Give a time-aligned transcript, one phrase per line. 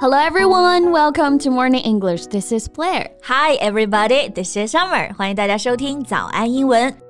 [0.00, 2.26] Hello everyone, welcome to Morning English.
[2.26, 3.10] This is Blair.
[3.22, 5.12] Hi everybody, this is Summer.
[5.14, 7.07] 欢迎大家收听早安英文。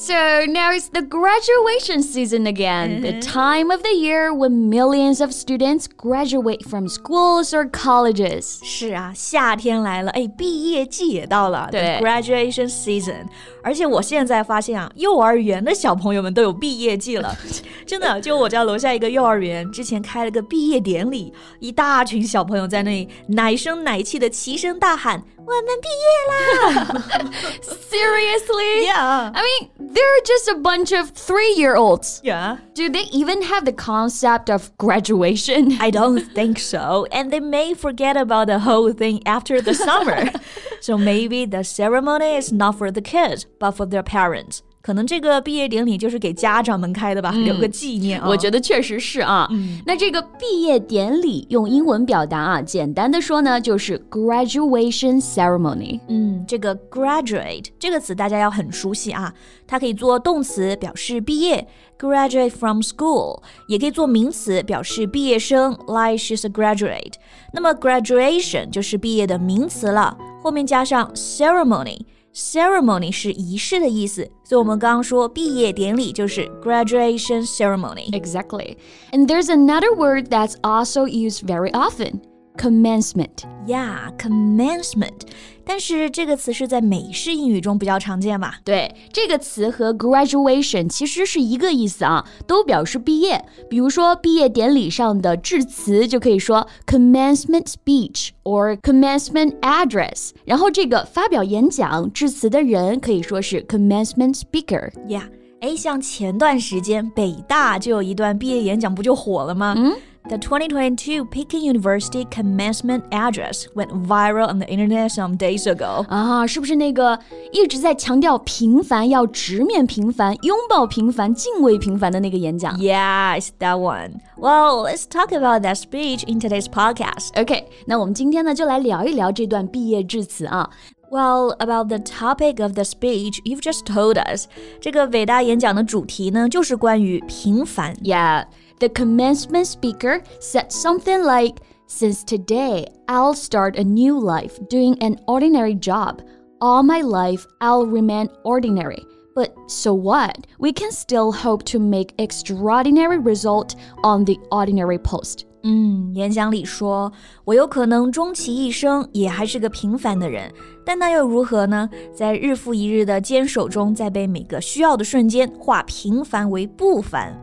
[0.00, 0.14] So
[0.46, 5.88] now it's the graduation season again, the time of the year when millions of students
[5.88, 8.60] graduate from schools or colleges.
[8.62, 13.26] 是啊，夏天来了，哎，毕业季也到了对，the graduation season。
[13.60, 17.36] 而且我现在发现啊，幼儿园的小朋友们都有毕业季了，
[17.84, 25.41] 真的，就我家楼下一个幼儿园，之前开了个毕业典礼，一大群小朋友在那里奶声奶气的齐声大喊：“ 我们毕业啦
[27.61, 32.21] Seriously?！”Yeah, I mean, they're just a bunch of three year olds.
[32.23, 32.57] yeah.
[32.73, 35.73] Do they even have the concept of graduation?
[35.79, 37.05] I don't think so.
[37.11, 40.29] And they may forget about the whole thing after the summer.
[40.81, 44.63] so maybe the ceremony is not for the kids, but for their parents.
[44.83, 48.27] 可能这个毕业典礼就是给家长们开的吧，留个纪念啊。
[48.27, 49.47] 我觉得确实是啊。
[49.85, 56.01] 那这个毕业典礼用英文表达啊，简单的说呢，就是 graduation ceremony。
[56.09, 59.33] 嗯，这个 graduate 这个词大家要很熟悉啊，
[59.65, 61.65] 它可以做动词表示毕业
[61.97, 67.13] ，graduate from school，也可以做名词表示毕业生，like she's a graduate。
[67.53, 72.01] 那么 graduation 就是毕业的名词了，后面加上 ceremony。
[72.34, 78.10] Ceremony 是仪式的意思，所以我们刚刚说毕业典礼就是 graduation ceremony。
[78.12, 78.76] Exactly.
[79.10, 82.20] And there's another word that's also used very often
[82.57, 83.43] Commencement.
[83.65, 85.21] Yeah, commencement。
[85.65, 88.55] 但是这个词是在美式英语中比较常见吧？
[88.65, 93.45] 对，这个词和 graduation 其实是一个意思啊，都表示毕业。
[93.69, 100.31] 比如说毕业典礼上的致辞就可以说 commencement speech or commencement address。
[100.43, 104.91] 然后这个发表演讲致辞的人可以说是 commencement speaker。
[105.07, 105.23] Yeah，，
[105.61, 109.75] 哎，像前段时间北大就有一段毕业演讲，不就火了吗？
[109.77, 109.93] 嗯。
[110.28, 116.04] The 2022 Peking University commencement address went viral on the internet some days ago.
[116.08, 117.18] 啊，是不是那个
[117.50, 124.20] 一直在强调平凡，要直面平凡，拥抱平凡，敬畏平凡的那个演讲 Yeah, it's that one.
[124.36, 127.40] Well, let's talk about that speech in today's podcast.
[127.40, 130.68] ？OK，那我们今天呢就来聊一聊这段毕业致辞啊。
[131.12, 134.46] Well, about the topic of the speech, you've just told us.
[134.80, 137.94] 这个伟大演讲的主题呢，就是关于平凡。
[138.02, 138.44] Yeah,
[138.78, 141.56] the commencement speaker said something like,
[141.88, 146.20] Since today, I'll start a new life doing an ordinary job.
[146.60, 149.06] All my life, I'll remain ordinary.
[149.34, 150.46] But so what?
[150.58, 155.46] We can still hope to make extraordinary result on the ordinary post.
[155.65, 157.11] 嗯，演讲里说，
[157.45, 160.51] 我有可能终其一生也还是个平凡的人，
[160.85, 161.89] 但那又如何呢？
[162.13, 167.33] 在日复一日的坚守中，在被每个需要的瞬间化平凡为不凡。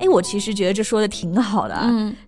[0.00, 1.74] 哎，我其实觉得这说的挺好的、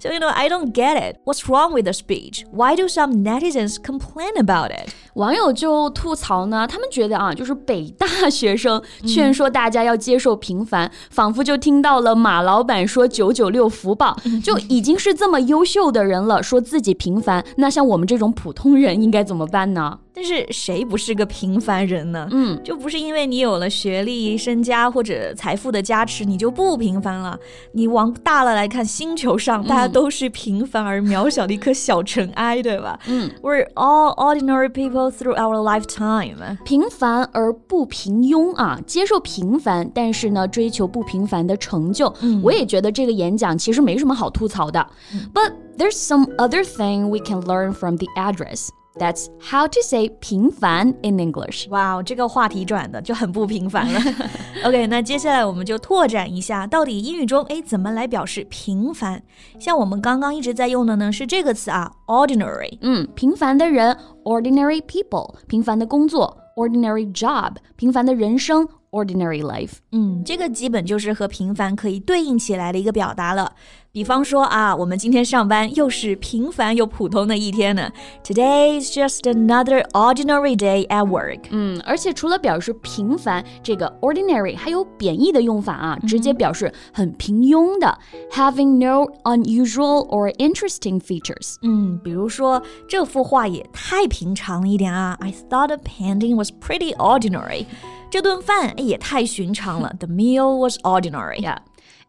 [0.00, 1.16] ，So you know, I don't get it.
[1.24, 2.44] What's wrong with the speech?
[2.52, 4.90] Why do some netizens complain about it?
[5.14, 19.98] 网友就吐槽呢，他们觉得啊，就是北大学生劝说大家要接受平凡，仿佛就听到了马老板说“九九六福报”，就已经是这么优秀的人了，说自己平凡，那像我们这种普通人应该怎么办呢？
[20.20, 22.28] 但是谁不是个平凡人呢？
[22.30, 27.38] 嗯，就不是因为你有了学历、身家或者财富的加持，你就不平凡了。
[27.72, 33.00] 你往大了来看，星球上大家都是平凡而渺小的一颗小尘埃，对吧？
[33.06, 36.58] 嗯，We're all ordinary people through our lifetime.
[36.66, 42.14] 平凡而不平庸啊，接受平凡，但是呢，追求不平凡的成就。
[42.42, 44.86] 我也觉得这个演讲其实没什么好吐槽的。
[45.32, 48.68] But there's some other thing we can learn from the address.
[49.00, 51.70] That's how to say 平凡 in English.
[51.70, 53.98] 哇，这个话题转的就很不平凡了。
[54.62, 59.22] OK，那接下来我们就拓展一下，到底英语中哎怎么来表示平凡？
[59.58, 62.76] 像我们刚刚一直在用的呢是这个词啊，ordinary。
[62.82, 69.73] 嗯，平凡的人 ordinary people，平凡的工作 ordinary job，平凡的人生 ordinary life。
[69.91, 73.53] 嗯，这个基本就是和平凡可以对应起来的一个表达了。
[73.91, 77.89] 比方说啊，我们今天上班又是平凡又普通的一天呢。
[78.25, 81.39] Today is just another ordinary day at work。
[81.49, 87.97] 嗯，而且除了表示平凡，这个 ordinary 还有贬义的用法啊，直接表示很平庸的，
[88.31, 91.55] having no unusual or interesting features。
[91.61, 95.17] 嗯，比如说这幅画也太平常了一点啊。
[95.21, 97.65] I thought the painting was pretty ordinary。
[98.09, 99.93] 这顿饭哎也太寻常了。
[99.99, 101.39] The meal was ordinary。
[101.41, 101.57] Yeah.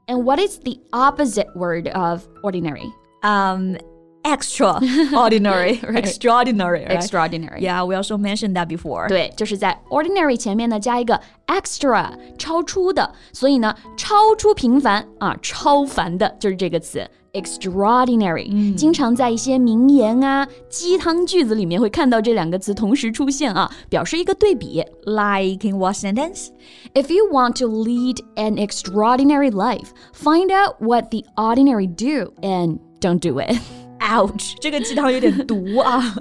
[0.06, 2.92] And what is the opposite word of ordinary?
[3.22, 3.76] Um,
[4.22, 5.96] extraordinary, Right.
[6.04, 6.96] extraordinary, right?
[6.96, 7.60] extraordinary。
[7.60, 9.08] Yeah, we also mentioned that before.
[9.08, 18.74] 对，就是在 ordinary 前面呢加一个 extra，超出的，所以呢，超出平凡啊，超凡的就是这个词 extraordinary。
[18.74, 24.82] 经常在一些名言啊、鸡汤句子里面会看到这两个词同时出现啊，表示一个对比。
[25.04, 26.48] Like in what sentence?
[26.94, 32.78] If you want to lead an extraordinary life, find out what the ordinary do and
[33.00, 33.56] don't do it.
[33.98, 36.14] Ouch，这个鸡汤有点毒啊！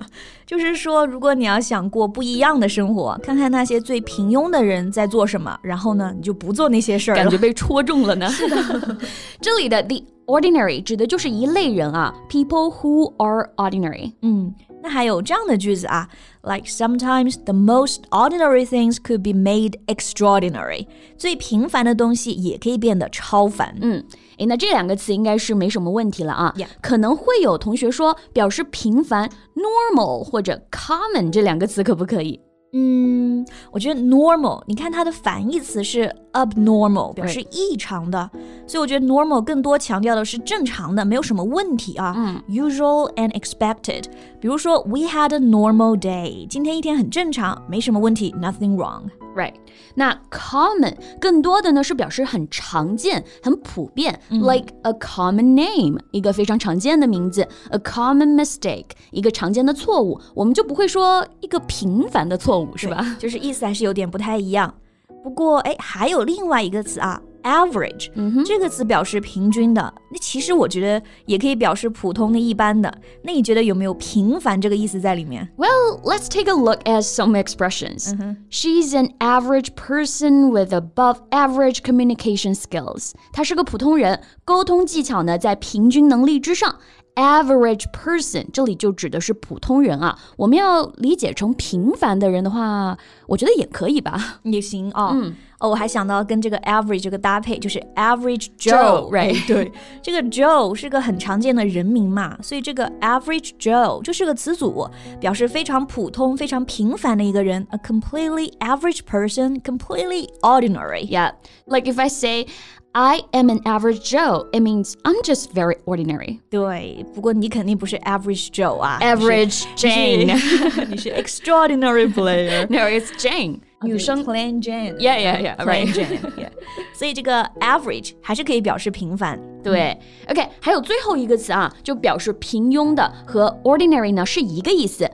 [0.45, 7.24] 就是说，如果你要想过不一样的生活，看看那些最平庸的人在做什么，然后呢，你就不做那些事儿了。
[7.24, 8.30] 感觉被戳中了呢。
[8.30, 8.97] 是的，
[9.42, 9.97] 这里的 the
[10.30, 14.13] ordinary 指的就是一类人啊，people who are ordinary。
[14.21, 16.07] 嗯，那还有这样的句子啊，
[16.44, 20.88] like sometimes the most ordinary things could be made extraordinary，
[21.18, 23.75] 最平凡的东西也可以变得超凡。
[23.81, 24.03] 嗯，
[24.38, 26.53] 诶，那这两个词应该是没什么问题了啊。
[26.57, 32.39] Yeah 可能会有同学说，表示平凡 normal 或者 common 这两个词可不可以？
[32.72, 38.31] 嗯，我觉得 normal，你看它的反义词是 abnormal，表示异常的
[38.67, 42.14] 所以我觉得 normal 更多强调的是正常的，没有什么问题啊。
[42.17, 44.05] 嗯 Usual and expected，
[44.40, 49.02] 比如说 We had a normal day，今天一天很正常，没什么问题，nothing wrong。
[49.37, 49.55] Right，
[49.94, 60.21] 那 common 更多的呢是表示很常见、很普遍、l i k e a common name，一个非常常见的名字；a common mistake，一个常见的错误。
[60.35, 63.17] 我们就不会说一个平凡的错误，是吧？
[63.21, 64.75] 就是意思还是有点不太一样。
[65.23, 68.09] 不过，哎，还有另外一个词啊 ，average，、
[68.45, 69.94] 这个词表示平均的。
[70.12, 72.92] 那其实我觉得也可以表示普通的、一般的。
[73.24, 75.47] 那你觉得有没有平凡这个意思在里面？
[75.57, 78.13] Well, let's take a look at some expressions.
[78.50, 83.12] She's an average person with above average communication skills.
[83.31, 86.75] 她是个普通人，沟通技巧呢在平均能力之上。
[87.15, 90.19] Average person 这里就指的是普通人啊。
[90.36, 92.97] 我们要理解成平凡的人的话，
[93.27, 94.42] 我觉得也可以吧。
[94.44, 95.12] 也行啊。
[95.13, 99.71] 嗯哦，我还想到跟这个 average 这个搭配，就是 average Joe， Joe，哎 right 对，
[100.01, 104.86] 这个 Joe 是个很常见的人名嘛，所以这个 average Joe 就是个词组，
[105.21, 111.07] 表示非常普通、非常平凡的一个人，a completely average person, completely ordinary。
[111.07, 111.31] Yeah,
[111.65, 112.47] like if I say
[112.94, 116.39] I am an average Joe, it means I'm just very ordinary.
[116.50, 120.38] 对，不过你肯定不是 average Joe 啊 Average 你 Jane.
[120.38, 122.65] 是你是 extraordinary player。
[122.69, 123.59] No, it's Jane.
[123.81, 124.95] 女生 plain Jane。
[124.97, 125.94] Yeah, yeah, yeah, plain right.
[125.94, 126.50] Jane。yeah
[126.94, 129.38] 所以这个 average 还是可以表示平凡。
[129.62, 129.97] 对，
[130.30, 135.09] OK，还有最后一个词啊，就表示平庸的和 ordinary 呢是一个意思、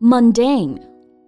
[0.00, 0.78] mundane。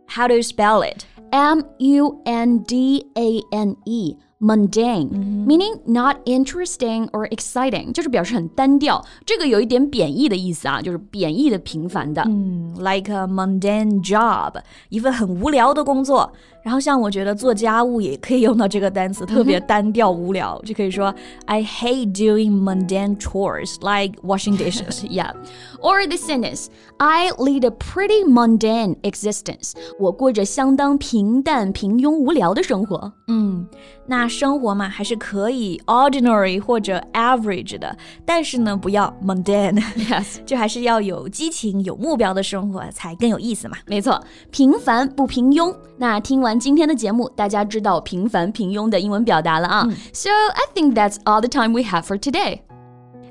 [0.07, 1.03] How do you spell it?
[1.31, 5.10] M U N D A N E mundane、
[5.48, 9.04] meaning not interesting or exciting，就是表示很单调。
[9.26, 12.22] 这个有一点贬义的意思啊，就是贬义的平凡的。
[12.28, 14.56] 嗯，like a mundane job，
[14.90, 16.34] 一份很无聊的工作。
[16.64, 21.14] 然后像我觉得做家务也可以用到这个单词，特别单调无聊，就可以说
[21.46, 25.04] I hate doing mundane chores like washing dishes。
[25.08, 25.34] Yeah.
[25.82, 26.68] Or the sentence,
[26.98, 29.74] I lead a pretty mundane existence.
[30.00, 33.12] 我过着相当平淡、平庸、无聊的生活。
[33.28, 33.68] 嗯，
[34.08, 39.84] 那生活嘛，还是可以 ordinary 或者 average 的，但是呢，不要 mundane。
[39.98, 40.42] Yes.
[40.46, 43.76] 就还是要有激情、有目标的生活才更有意思嘛。
[43.86, 45.76] 没错，平凡不平庸。
[45.98, 49.87] 那听完今天的节目，大家知道平凡、平庸的英文表达了啊。
[50.13, 52.63] So I think that's all the time we have for today.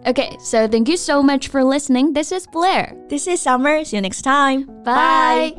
[0.05, 2.13] Okay, so thank you so much for listening.
[2.13, 2.95] This is Blair.
[3.09, 3.83] This is Summer.
[3.83, 4.67] See you next time.
[4.85, 5.55] Bye.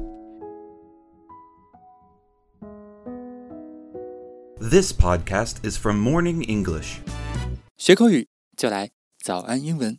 [4.59, 7.00] This podcast is from Morning English.
[7.77, 8.91] 学口语就来
[9.23, 9.99] 早安英文。